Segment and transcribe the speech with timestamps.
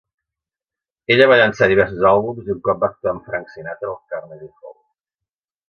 [1.15, 4.51] Ella va llançar diversos àlbums i un cop va actuar amb Frank Sinatra al Carnegie
[4.53, 4.77] Hall.